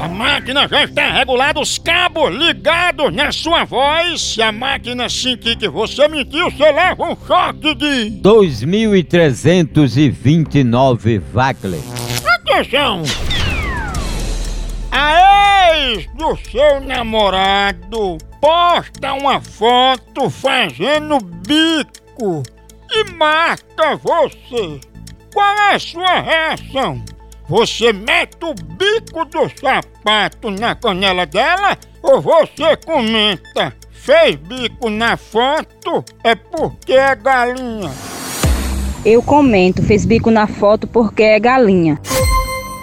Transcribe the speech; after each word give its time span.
A 0.00 0.06
máquina 0.06 0.68
já 0.68 0.84
está 0.84 1.10
regulada, 1.10 1.58
os 1.58 1.76
cabos 1.76 2.32
ligados 2.32 3.12
na 3.12 3.32
sua 3.32 3.64
voz. 3.64 4.20
Se 4.20 4.40
a 4.40 4.52
máquina 4.52 5.08
sentir 5.08 5.56
que 5.56 5.68
você 5.68 6.06
mentiu, 6.06 6.48
você 6.50 6.70
leva 6.70 7.02
um 7.02 7.16
choque 7.26 7.74
de... 7.74 8.20
2.329 8.22 11.20
Wagner. 11.32 11.80
Atenção! 12.34 13.02
A 14.92 15.74
ex 15.74 16.06
do 16.14 16.38
seu 16.48 16.80
namorado 16.80 18.18
posta 18.40 19.14
uma 19.14 19.40
foto 19.40 20.30
fazendo 20.30 21.18
bico 21.18 22.44
e 22.90 23.04
marca 23.14 23.96
você. 23.96 24.80
Qual 25.34 25.58
é 25.58 25.74
a 25.74 25.78
sua 25.78 26.20
reação? 26.20 27.02
Você 27.48 27.94
mete 27.94 28.36
o 28.42 28.52
bico 28.52 29.24
do 29.24 29.50
sapato 29.58 30.50
na 30.50 30.74
canela 30.74 31.24
dela 31.24 31.78
ou 32.02 32.20
você 32.20 32.76
comenta? 32.84 33.74
Fez 33.90 34.36
bico 34.36 34.90
na 34.90 35.16
foto 35.16 36.04
é 36.22 36.34
porque 36.34 36.92
é 36.92 37.16
galinha. 37.16 37.90
Eu 39.02 39.22
comento, 39.22 39.82
fez 39.82 40.04
bico 40.04 40.30
na 40.30 40.46
foto 40.46 40.86
porque 40.86 41.22
é 41.22 41.40
galinha. 41.40 41.98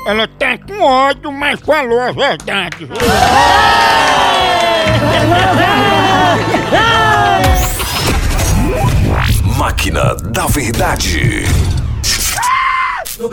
Ela 0.08 0.28
tá 0.28 0.58
com 0.58 0.82
ódio, 0.82 1.32
mas 1.32 1.60
falou 1.60 2.00
a 2.00 2.12
verdade. 2.12 2.90
Máquina 9.58 10.16
da 10.16 10.48
Verdade. 10.48 11.44
No 13.20 13.30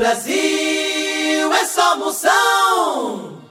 Brasil 1.43 1.53
é 1.53 1.65
só 1.65 1.97
moção. 1.97 3.42